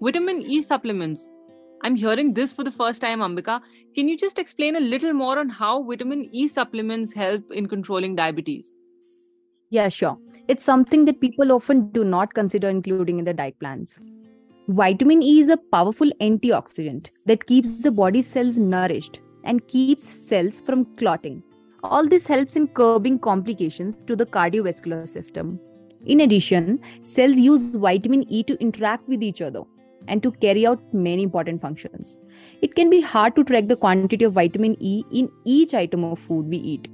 Vitamin 0.00 0.40
E 0.42 0.62
supplements. 0.62 1.32
I'm 1.82 1.94
hearing 1.94 2.32
this 2.32 2.52
for 2.52 2.64
the 2.64 2.72
first 2.72 3.02
time, 3.02 3.20
Ambika. 3.20 3.60
Can 3.94 4.08
you 4.08 4.16
just 4.16 4.38
explain 4.38 4.76
a 4.76 4.80
little 4.80 5.12
more 5.12 5.38
on 5.38 5.50
how 5.50 5.82
vitamin 5.82 6.28
E 6.32 6.48
supplements 6.48 7.12
help 7.12 7.52
in 7.52 7.66
controlling 7.66 8.16
diabetes? 8.16 8.74
Yeah, 9.70 9.90
sure. 9.90 10.18
It's 10.48 10.64
something 10.64 11.04
that 11.04 11.20
people 11.20 11.52
often 11.52 11.90
do 11.90 12.04
not 12.04 12.32
consider 12.32 12.70
including 12.70 13.18
in 13.18 13.26
their 13.26 13.34
diet 13.34 13.58
plans. 13.60 14.00
Vitamin 14.68 15.22
E 15.22 15.40
is 15.40 15.50
a 15.50 15.58
powerful 15.58 16.10
antioxidant 16.22 17.10
that 17.26 17.46
keeps 17.46 17.82
the 17.82 17.90
body 17.90 18.22
cells 18.22 18.56
nourished 18.56 19.20
and 19.44 19.66
keeps 19.68 20.04
cells 20.04 20.60
from 20.60 20.86
clotting. 20.96 21.42
All 21.84 22.08
this 22.08 22.26
helps 22.26 22.56
in 22.56 22.66
curbing 22.68 23.20
complications 23.20 24.02
to 24.02 24.16
the 24.16 24.26
cardiovascular 24.26 25.08
system. 25.08 25.60
In 26.06 26.20
addition, 26.20 26.80
cells 27.04 27.38
use 27.38 27.74
vitamin 27.74 28.24
E 28.28 28.42
to 28.44 28.60
interact 28.60 29.08
with 29.08 29.22
each 29.22 29.40
other 29.40 29.62
and 30.08 30.22
to 30.22 30.32
carry 30.32 30.66
out 30.66 30.80
many 30.92 31.22
important 31.22 31.60
functions. 31.62 32.16
It 32.62 32.74
can 32.74 32.90
be 32.90 33.00
hard 33.00 33.36
to 33.36 33.44
track 33.44 33.68
the 33.68 33.76
quantity 33.76 34.24
of 34.24 34.32
vitamin 34.32 34.76
E 34.80 35.04
in 35.12 35.30
each 35.44 35.72
item 35.72 36.02
of 36.02 36.18
food 36.18 36.46
we 36.46 36.56
eat. 36.56 36.88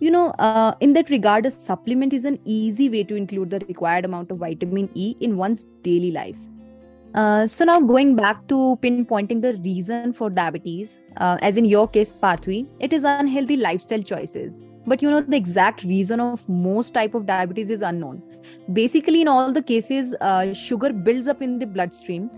You 0.00 0.10
know, 0.10 0.30
uh, 0.38 0.74
in 0.80 0.92
that 0.94 1.10
regard, 1.10 1.46
a 1.46 1.50
supplement 1.50 2.12
is 2.12 2.24
an 2.24 2.40
easy 2.44 2.88
way 2.88 3.04
to 3.04 3.14
include 3.14 3.50
the 3.50 3.60
required 3.68 4.04
amount 4.04 4.30
of 4.32 4.38
vitamin 4.38 4.90
E 4.94 5.14
in 5.20 5.36
one's 5.36 5.66
daily 5.82 6.10
life. 6.10 6.38
Uh, 7.14 7.46
so 7.46 7.64
now 7.64 7.80
going 7.80 8.14
back 8.14 8.46
to 8.46 8.78
pinpointing 8.82 9.42
the 9.42 9.54
reason 9.58 10.12
for 10.12 10.30
diabetes, 10.30 11.00
uh, 11.16 11.36
as 11.42 11.56
in 11.56 11.64
your 11.64 11.88
case, 11.88 12.12
Parthavi, 12.12 12.68
it 12.78 12.92
is 12.92 13.04
unhealthy 13.04 13.56
lifestyle 13.56 14.02
choices. 14.02 14.62
But 14.90 15.02
you 15.02 15.10
know 15.10 15.20
the 15.20 15.36
exact 15.36 15.84
reason 15.84 16.18
of 16.18 16.48
most 16.48 16.94
type 16.94 17.14
of 17.14 17.26
diabetes 17.26 17.70
is 17.70 17.80
unknown. 17.80 18.22
Basically, 18.72 19.20
in 19.20 19.28
all 19.28 19.52
the 19.52 19.62
cases, 19.62 20.16
uh, 20.20 20.52
sugar 20.52 20.92
builds 20.92 21.28
up 21.28 21.40
in 21.40 21.60
the 21.60 21.66
bloodstream 21.66 22.28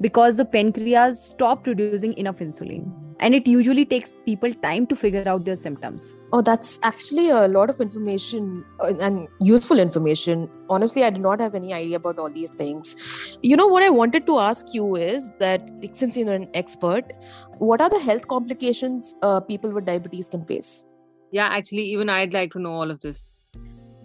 because 0.00 0.38
the 0.38 0.44
pancreas 0.44 1.22
stop 1.22 1.62
producing 1.62 2.14
enough 2.14 2.38
insulin. 2.38 2.90
And 3.20 3.34
it 3.34 3.46
usually 3.46 3.84
takes 3.84 4.12
people 4.24 4.52
time 4.54 4.88
to 4.88 4.96
figure 4.96 5.22
out 5.28 5.44
their 5.44 5.54
symptoms. 5.54 6.16
Oh 6.32 6.42
that's 6.42 6.80
actually 6.82 7.28
a 7.28 7.46
lot 7.46 7.70
of 7.70 7.80
information 7.80 8.64
uh, 8.80 8.92
and 9.08 9.28
useful 9.40 9.78
information. 9.78 10.48
Honestly 10.68 11.04
i 11.04 11.10
did 11.10 11.22
not 11.22 11.38
have 11.38 11.54
any 11.54 11.72
idea 11.72 11.96
about 11.98 12.18
all 12.18 12.30
these 12.40 12.50
things. 12.50 12.96
You 13.42 13.56
know 13.56 13.68
what 13.68 13.84
i 13.84 13.90
wanted 14.02 14.26
to 14.26 14.40
ask 14.50 14.74
you 14.74 14.96
is 14.96 15.32
that 15.46 15.70
since 15.92 16.16
you're 16.16 16.38
an 16.42 16.48
expert 16.54 17.12
what 17.58 17.80
are 17.80 17.90
the 17.98 18.06
health 18.10 18.26
complications 18.26 19.14
uh, 19.22 19.40
people 19.40 19.70
with 19.70 19.84
diabetes 19.84 20.28
can 20.28 20.44
face 20.44 20.86
yeah 21.32 21.48
actually 21.48 21.82
even 21.82 22.08
i'd 22.08 22.32
like 22.32 22.52
to 22.52 22.58
know 22.58 22.72
all 22.72 22.90
of 22.90 23.00
this 23.00 23.32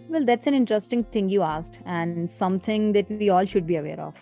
well 0.08 0.24
that's 0.24 0.46
an 0.46 0.54
interesting 0.54 1.02
thing 1.04 1.28
you 1.28 1.42
asked 1.42 1.78
and 1.84 2.28
something 2.28 2.92
that 2.92 3.10
we 3.10 3.28
all 3.28 3.44
should 3.44 3.66
be 3.66 3.76
aware 3.76 4.00
of 4.00 4.14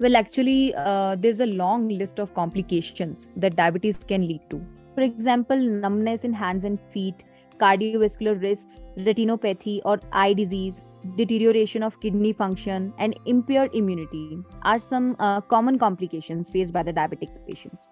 well, 0.00 0.14
actually, 0.14 0.72
uh, 0.76 1.16
there's 1.18 1.40
a 1.40 1.46
long 1.46 1.88
list 1.88 2.20
of 2.20 2.32
complications 2.32 3.26
that 3.34 3.56
diabetes 3.56 3.98
can 4.06 4.28
lead 4.28 4.42
to. 4.50 4.64
For 4.94 5.00
example, 5.00 5.56
numbness 5.56 6.22
in 6.22 6.32
hands 6.32 6.64
and 6.64 6.78
feet, 6.92 7.24
cardiovascular 7.60 8.40
risks, 8.40 8.78
retinopathy 8.96 9.80
or 9.84 9.98
eye 10.12 10.34
disease, 10.34 10.82
deterioration 11.16 11.82
of 11.82 11.98
kidney 11.98 12.32
function, 12.32 12.92
and 12.98 13.18
impaired 13.26 13.74
immunity 13.74 14.38
are 14.62 14.78
some 14.78 15.16
uh, 15.18 15.40
common 15.40 15.80
complications 15.80 16.48
faced 16.48 16.72
by 16.72 16.84
the 16.84 16.92
diabetic 16.92 17.30
patients. 17.48 17.88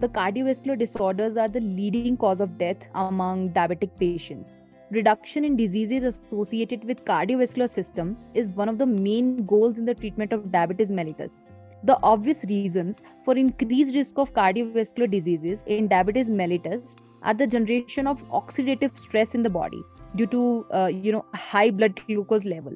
The 0.00 0.08
cardiovascular 0.08 0.78
disorders 0.78 1.36
are 1.36 1.48
the 1.48 1.60
leading 1.60 2.16
cause 2.16 2.40
of 2.40 2.58
death 2.58 2.88
among 2.94 3.50
diabetic 3.50 3.90
patients. 3.98 4.64
Reduction 4.90 5.44
in 5.44 5.56
diseases 5.56 6.04
associated 6.04 6.84
with 6.84 7.04
cardiovascular 7.04 7.70
system 7.70 8.16
is 8.34 8.50
one 8.52 8.68
of 8.68 8.78
the 8.78 8.86
main 8.86 9.46
goals 9.46 9.78
in 9.78 9.84
the 9.84 9.94
treatment 9.94 10.32
of 10.32 10.50
diabetes 10.50 10.90
mellitus. 10.90 11.44
The 11.84 11.98
obvious 12.02 12.44
reasons 12.48 13.02
for 13.24 13.36
increased 13.36 13.94
risk 13.94 14.18
of 14.18 14.32
cardiovascular 14.32 15.10
diseases 15.10 15.62
in 15.66 15.86
diabetes 15.88 16.30
mellitus 16.30 16.96
are 17.22 17.34
the 17.34 17.46
generation 17.46 18.06
of 18.06 18.26
oxidative 18.30 18.98
stress 18.98 19.34
in 19.34 19.42
the 19.42 19.50
body 19.50 19.82
due 20.16 20.26
to 20.26 20.66
uh, 20.72 20.86
you 20.86 21.12
know 21.12 21.24
high 21.34 21.70
blood 21.70 22.00
glucose 22.06 22.44
level 22.44 22.74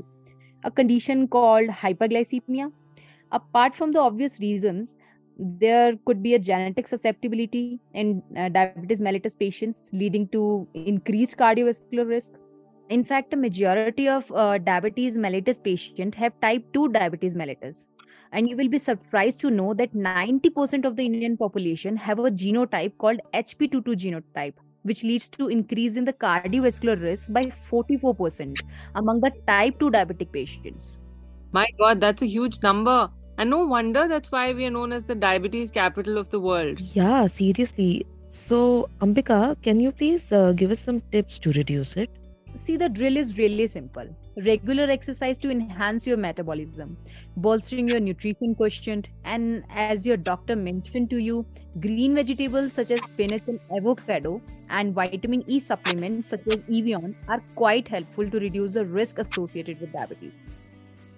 a 0.64 0.70
condition 0.70 1.28
called 1.28 1.68
hyperglycemia. 1.68 2.72
Apart 3.30 3.76
from 3.76 3.92
the 3.92 4.00
obvious 4.00 4.40
reasons 4.40 4.96
there 5.38 5.95
could 6.04 6.23
be 6.23 6.35
a 6.35 6.38
genetic 6.38 6.88
susceptibility 6.88 7.80
in 7.95 8.23
uh, 8.37 8.49
diabetes 8.49 9.00
mellitus 9.00 9.38
patients 9.38 9.90
leading 9.92 10.26
to 10.28 10.66
increased 10.75 11.37
cardiovascular 11.37 12.09
risk. 12.09 12.33
In 12.90 13.04
fact 13.04 13.33
a 13.33 13.37
majority 13.37 14.09
of 14.09 14.30
uh, 14.33 14.59
diabetes 14.59 15.16
mellitus 15.16 15.62
patients 15.62 16.16
have 16.16 16.33
type 16.40 16.64
2 16.73 16.88
diabetes 16.88 17.35
mellitus. 17.35 17.87
And 18.33 18.49
you 18.49 18.57
will 18.57 18.68
be 18.68 18.78
surprised 18.78 19.40
to 19.40 19.50
know 19.50 19.75
that 19.75 19.95
90% 19.95 20.85
of 20.85 20.97
the 20.97 21.07
indian 21.07 21.37
population 21.37 21.97
have 21.97 22.18
a 22.18 22.30
genotype 22.30 22.99
called 22.99 23.21
hp22 23.33 23.97
genotype 24.07 24.54
which 24.83 25.02
leads 25.02 25.28
to 25.28 25.49
increase 25.49 25.97
in 25.97 26.04
the 26.04 26.12
cardiovascular 26.12 27.00
risk 27.02 27.33
by 27.33 27.52
44% 27.71 28.61
among 28.95 29.21
the 29.21 29.30
type 29.47 29.78
2 29.78 29.90
diabetic 29.90 30.33
patients. 30.33 31.02
My 31.52 31.66
god 31.78 32.00
that's 32.00 32.23
a 32.23 32.26
huge 32.26 32.62
number 32.62 33.11
and 33.38 33.49
no 33.49 33.64
wonder 33.64 34.07
that's 34.09 34.33
why 34.33 34.52
we 34.52 34.66
are 34.66 34.71
known 34.71 34.92
as 34.92 35.04
the 35.04 35.14
diabetes 35.14 35.71
capital 35.71 36.18
of 36.18 36.28
the 36.30 36.40
world. 36.40 36.80
Yeah, 36.80 37.26
seriously. 37.26 38.04
So, 38.28 38.90
Ambika, 39.00 39.57
can 39.62 39.80
you 39.80 39.92
please 39.92 40.33
uh, 40.33 40.52
give 40.52 40.71
us 40.71 40.80
some 40.80 41.00
tips 41.12 41.38
to 41.38 41.52
reduce 41.52 41.97
it? 41.97 42.11
See, 42.57 42.76
the 42.76 42.88
drill 42.88 43.16
is 43.16 43.38
really 43.38 43.66
simple. 43.68 44.09
Regular 44.45 44.85
exercise 44.90 45.38
to 45.38 45.50
enhance 45.50 46.07
your 46.07 46.16
metabolism, 46.16 46.97
bolstering 47.37 47.87
your 47.88 48.00
nutrition 48.00 48.54
quotient, 48.57 49.11
and 49.25 49.64
as 49.71 50.04
your 50.04 50.16
doctor 50.16 50.57
mentioned 50.57 51.09
to 51.11 51.18
you, 51.18 51.47
green 51.80 52.16
vegetables 52.16 52.73
such 52.73 52.90
as 52.90 53.00
spinach 53.07 53.42
and 53.47 53.61
avocado 53.76 54.42
and 54.71 54.95
vitamin 54.95 55.45
E 55.47 55.61
supplements 55.61 56.26
such 56.26 56.47
as 56.49 56.59
Evion 56.68 57.14
are 57.28 57.42
quite 57.54 57.87
helpful 57.87 58.28
to 58.28 58.38
reduce 58.38 58.75
the 58.75 58.85
risk 58.85 59.18
associated 59.18 59.80
with 59.80 59.92
diabetes. 59.92 60.54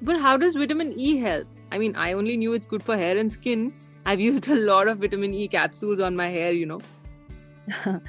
But 0.03 0.21
how 0.21 0.37
does 0.37 0.55
vitamin 0.55 0.93
E 0.99 1.19
help? 1.19 1.47
I 1.73 1.79
mean, 1.79 1.95
I 1.97 2.12
only 2.12 2.37
knew 2.37 2.53
it's 2.53 2.67
good 2.67 2.83
for 2.83 2.97
hair 2.97 3.17
and 3.17 3.31
skin. 3.31 3.73
I've 4.05 4.21
used 4.21 4.49
a 4.49 4.55
lot 4.55 4.89
of 4.89 4.99
vitamin 4.99 5.35
E 5.35 5.47
capsules 5.49 6.00
on 6.00 6.17
my 6.17 6.29
hair, 6.29 6.53
you 6.53 6.67
know. 6.67 6.81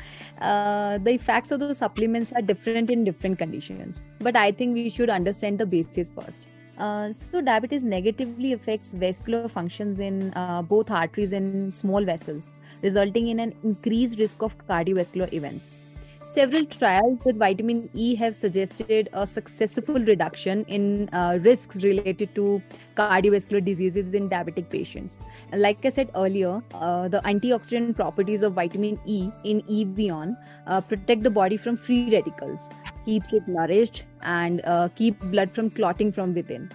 uh, 0.41 0.98
the 0.98 1.12
effects 1.12 1.51
of 1.51 1.60
the 1.60 1.75
supplements 1.75 2.32
are 2.32 2.41
different 2.41 2.89
in 2.89 3.03
different 3.03 3.38
conditions, 3.38 4.03
but 4.20 4.36
I 4.36 4.51
think 4.51 4.74
we 4.74 4.89
should 4.89 5.10
understand 5.10 5.60
the 5.60 5.65
basis 5.65 6.10
first. 6.10 6.48
Uh, 6.77 7.12
so, 7.12 7.41
diabetes 7.41 7.84
negatively 7.84 8.53
affects 8.53 8.94
vascular 8.94 9.48
functions 9.48 10.00
in 10.00 10.34
uh, 10.34 10.63
both 10.63 10.89
arteries 10.89 11.34
and 11.34 11.72
small 11.72 12.03
vessels, 12.03 12.50
resulting 12.82 13.27
in 13.27 13.39
an 13.39 13.53
increased 13.63 14.18
risk 14.18 14.41
of 14.41 14.58
cardiovascular 14.68 15.32
events. 15.34 15.82
Several 16.25 16.65
trials 16.65 17.19
with 17.25 17.37
vitamin 17.37 17.89
E 17.93 18.15
have 18.15 18.35
suggested 18.35 19.09
a 19.11 19.25
successful 19.27 19.95
reduction 19.95 20.63
in 20.65 21.09
uh, 21.13 21.39
risks 21.41 21.83
related 21.83 22.33
to 22.35 22.61
cardiovascular 22.95 23.63
diseases 23.63 24.13
in 24.13 24.29
diabetic 24.29 24.69
patients. 24.69 25.19
And 25.51 25.61
like 25.61 25.83
I 25.83 25.89
said 25.89 26.09
earlier, 26.15 26.61
uh, 26.73 27.07
the 27.07 27.21
antioxidant 27.25 27.95
properties 27.95 28.43
of 28.43 28.53
vitamin 28.53 28.99
E 29.05 29.29
in 29.43 29.61
Evion 29.63 30.37
uh, 30.67 30.79
protect 30.79 31.23
the 31.23 31.29
body 31.31 31.57
from 31.57 31.75
free 31.75 32.13
radicals, 32.13 32.69
keeps 33.03 33.33
it 33.33 33.47
nourished, 33.47 34.05
and 34.21 34.61
uh, 34.63 34.89
keep 34.95 35.19
blood 35.19 35.53
from 35.53 35.69
clotting 35.69 36.11
from 36.11 36.33
within. 36.33 36.71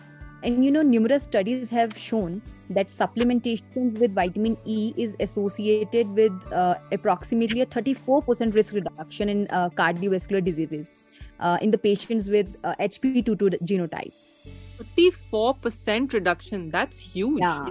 And 0.47 0.65
you 0.65 0.71
know, 0.71 0.83
numerous 0.83 1.25
studies 1.25 1.71
have 1.71 1.99
shown 1.99 2.41
that 2.71 2.87
supplementations 2.87 3.99
with 3.99 4.15
vitamin 4.15 4.57
E 4.65 4.95
is 4.97 5.17
associated 5.19 6.09
with 6.15 6.53
uh, 6.53 6.77
approximately 6.93 7.63
a 7.63 7.67
34% 7.67 8.55
risk 8.55 8.75
reduction 8.75 9.29
in 9.29 9.49
uh, 9.51 9.71
cardiovascular 9.71 10.45
diseases 10.45 10.87
uh, 11.41 11.59
in 11.61 11.73
the 11.73 11.79
patients 11.79 12.31
with 12.31 12.55
HP22 12.63 13.55
uh, 13.55 13.59
genotype. 13.65 14.13
34% 14.97 16.13
reduction, 16.13 16.71
that's 16.71 17.01
huge. 17.01 17.41
Yeah. 17.41 17.67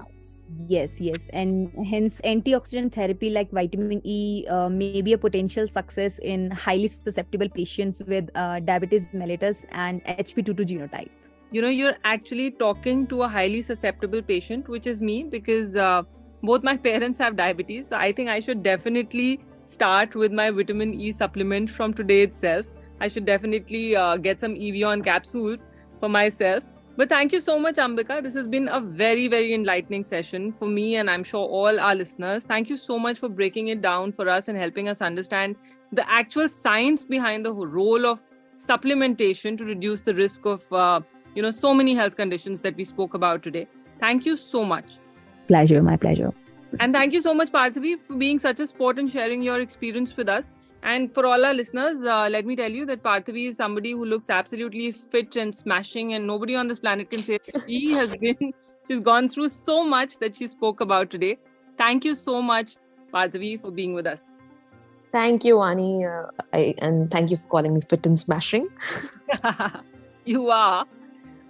Yes, 0.67 1.01
yes, 1.01 1.27
and 1.33 1.71
hence 1.87 2.21
antioxidant 2.23 2.91
therapy 2.91 3.31
like 3.31 3.49
vitamin 3.51 3.99
E 4.03 4.45
uh, 4.47 4.69
may 4.69 5.01
be 5.01 5.13
a 5.13 5.17
potential 5.17 5.67
success 5.67 6.19
in 6.19 6.51
highly 6.51 6.87
susceptible 6.87 7.49
patients 7.49 8.03
with 8.05 8.29
uh, 8.35 8.59
diabetes 8.59 9.07
mellitus 9.07 9.65
and 9.71 10.03
HP22 10.05 10.67
genotype 10.69 11.09
you 11.55 11.61
know 11.63 11.69
you're 11.69 11.97
actually 12.03 12.51
talking 12.61 13.07
to 13.11 13.21
a 13.25 13.27
highly 13.33 13.61
susceptible 13.65 14.21
patient 14.29 14.67
which 14.67 14.87
is 14.93 15.01
me 15.01 15.23
because 15.23 15.75
uh, 15.77 16.01
both 16.43 16.63
my 16.63 16.75
parents 16.87 17.17
have 17.19 17.37
diabetes. 17.37 17.87
So 17.89 17.95
i 18.05 18.11
think 18.11 18.29
i 18.29 18.39
should 18.47 18.63
definitely 18.63 19.39
start 19.75 20.15
with 20.23 20.33
my 20.39 20.49
vitamin 20.57 20.93
e 20.93 21.13
supplement 21.13 21.69
from 21.69 21.93
today 21.93 22.23
itself. 22.23 22.65
I 22.99 23.07
should 23.07 23.25
definitely 23.29 23.95
uh, 23.95 24.17
get 24.17 24.39
some 24.39 24.55
evion 24.55 25.05
capsules 25.05 25.65
for 26.01 26.09
myself. 26.09 26.63
But 26.97 27.09
thank 27.09 27.33
you 27.37 27.41
so 27.45 27.57
much 27.59 27.79
ambika. 27.85 28.19
This 28.27 28.35
has 28.41 28.51
been 28.57 28.69
a 28.79 28.81
very 29.05 29.25
very 29.37 29.53
enlightening 29.53 30.05
session 30.11 30.51
for 30.59 30.69
me 30.75 30.85
and 30.97 31.15
i'm 31.15 31.25
sure 31.31 31.47
all 31.61 31.83
our 31.87 31.95
listeners. 32.03 32.51
Thank 32.53 32.69
you 32.75 32.77
so 32.89 33.01
much 33.07 33.25
for 33.25 33.33
breaking 33.41 33.73
it 33.77 33.81
down 33.89 34.15
for 34.21 34.29
us 34.37 34.49
and 34.49 34.65
helping 34.67 34.93
us 34.97 35.07
understand 35.09 35.55
the 36.03 36.09
actual 36.21 36.55
science 36.61 37.09
behind 37.17 37.51
the 37.51 37.57
role 37.81 38.13
of 38.13 38.29
supplementation 38.69 39.57
to 39.59 39.73
reduce 39.73 40.01
the 40.01 40.21
risk 40.23 40.45
of 40.57 40.71
uh, 40.85 41.01
you 41.35 41.41
know 41.41 41.51
so 41.51 41.73
many 41.73 41.93
health 41.93 42.15
conditions 42.15 42.61
that 42.61 42.75
we 42.75 42.85
spoke 42.85 43.13
about 43.13 43.43
today. 43.43 43.67
Thank 43.99 44.25
you 44.25 44.35
so 44.35 44.65
much. 44.65 44.97
Pleasure 45.47 45.81
my 45.83 45.97
pleasure. 45.97 46.33
And 46.79 46.93
thank 46.93 47.13
you 47.13 47.21
so 47.21 47.33
much 47.33 47.51
parthavi 47.51 47.95
for 48.07 48.15
being 48.15 48.39
such 48.39 48.59
a 48.59 48.67
sport 48.67 48.99
and 48.99 49.11
sharing 49.11 49.41
your 49.41 49.59
experience 49.61 50.15
with 50.17 50.29
us. 50.29 50.49
And 50.83 51.13
for 51.13 51.25
all 51.25 51.45
our 51.45 51.53
listeners 51.53 51.97
uh, 52.05 52.27
let 52.31 52.45
me 52.45 52.55
tell 52.55 52.71
you 52.71 52.85
that 52.85 53.03
parthavi 53.03 53.49
is 53.49 53.57
somebody 53.57 53.91
who 53.91 54.05
looks 54.05 54.29
absolutely 54.29 54.91
fit 54.91 55.35
and 55.35 55.55
smashing 55.55 56.13
and 56.13 56.27
nobody 56.27 56.55
on 56.55 56.67
this 56.67 56.79
planet 56.79 57.09
can 57.09 57.19
say 57.19 57.39
she 57.65 57.91
has 57.93 58.13
been 58.25 58.53
she's 58.87 58.99
gone 58.99 59.29
through 59.29 59.49
so 59.49 59.83
much 59.83 60.19
that 60.19 60.37
she 60.37 60.47
spoke 60.47 60.81
about 60.81 61.09
today. 61.09 61.37
Thank 61.77 62.05
you 62.05 62.15
so 62.15 62.41
much 62.41 62.77
parthavi 63.13 63.59
for 63.61 63.71
being 63.71 63.93
with 63.93 64.07
us. 64.07 64.21
Thank 65.11 65.45
you 65.45 65.61
ani. 65.61 66.05
Uh, 66.05 66.23
I, 66.53 66.75
and 66.79 67.11
thank 67.11 67.31
you 67.31 67.37
for 67.37 67.47
calling 67.47 67.73
me 67.73 67.81
fit 67.89 68.05
and 68.05 68.17
smashing. 68.19 68.69
You 70.25 70.49
are 70.49 70.87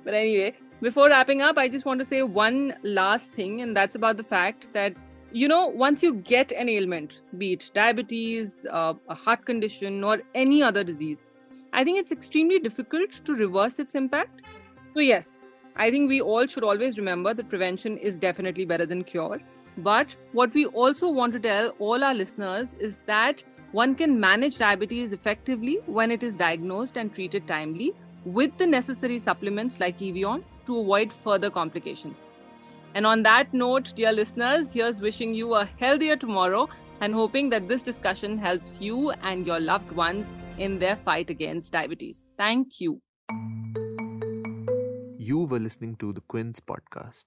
but 0.06 0.14
anyway, 0.14 0.54
before 0.82 1.10
wrapping 1.10 1.42
up, 1.42 1.58
I 1.58 1.68
just 1.68 1.86
want 1.86 2.00
to 2.00 2.06
say 2.06 2.22
one 2.24 2.76
last 2.84 3.34
thing, 3.34 3.62
and 3.62 3.76
that's 3.76 3.96
about 3.96 4.18
the 4.18 4.24
fact 4.24 4.72
that 4.74 4.96
you 5.32 5.50
know, 5.50 5.68
once 5.68 6.02
you 6.02 6.14
get 6.14 6.54
an 6.54 6.70
ailment, 6.70 7.22
be 7.38 7.52
it 7.54 7.70
diabetes, 7.74 8.66
uh, 8.72 8.94
a 9.10 9.16
heart 9.16 9.46
condition, 9.46 10.02
or 10.02 10.22
any 10.34 10.64
other 10.64 10.82
disease, 10.82 11.26
I 11.74 11.84
think 11.84 12.00
it's 12.00 12.14
extremely 12.14 12.58
difficult 12.58 13.12
to 13.26 13.36
reverse 13.36 13.80
its 13.80 13.96
impact. 13.96 14.44
So, 14.94 15.02
yes, 15.02 15.44
I 15.76 15.92
think 15.92 16.08
we 16.08 16.22
all 16.22 16.48
should 16.48 16.64
always 16.64 16.98
remember 16.98 17.34
that 17.34 17.50
prevention 17.50 17.98
is 17.98 18.18
definitely 18.18 18.64
better 18.64 18.86
than 18.86 19.04
cure. 19.04 19.42
But 19.80 20.16
what 20.32 20.54
we 20.54 20.68
also 20.68 21.10
want 21.10 21.34
to 21.34 21.40
tell 21.40 21.68
all 21.80 22.02
our 22.02 22.14
listeners 22.14 22.74
is 22.80 23.00
that 23.00 23.44
one 23.74 23.94
can 23.94 24.18
manage 24.18 24.58
diabetes 24.58 25.12
effectively 25.12 25.80
when 25.86 26.12
it 26.12 26.24
is 26.24 26.38
diagnosed 26.38 26.96
and 26.96 27.14
treated 27.14 27.46
timely 27.46 27.94
with 28.26 28.58
the 28.58 28.68
necessary 28.68 29.20
supplements 29.20 29.80
like 29.80 30.00
Evion 30.00 30.44
to 30.66 30.80
avoid 30.80 31.14
further 31.14 31.50
complications. 31.50 32.24
And 32.96 33.06
on 33.06 33.24
that 33.24 33.54
note, 33.54 33.94
dear 33.96 34.12
listeners, 34.12 34.74
here's 34.74 35.00
wishing 35.00 35.34
you 35.34 35.56
a 35.56 35.66
healthier 35.80 36.16
tomorrow 36.16 36.68
and 37.02 37.14
hoping 37.14 37.50
that 37.50 37.68
this 37.68 37.84
discussion 37.84 38.38
helps 38.38 38.80
you 38.80 39.12
and 39.12 39.46
your 39.46 39.60
loved 39.60 39.92
ones 39.92 40.32
in 40.58 40.80
their 40.80 40.96
fight 40.96 41.30
against 41.30 41.74
diabetes. 41.74 42.24
Thank 42.38 42.80
you. 42.80 43.02
You 45.18 45.40
were 45.40 45.60
listening 45.60 45.96
to 45.98 46.14
the 46.14 46.22
Quint's 46.22 46.60
podcast. 46.60 47.26